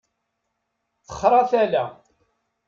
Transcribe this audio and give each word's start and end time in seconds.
Texṛa 1.05 1.41
tala. 1.51 1.85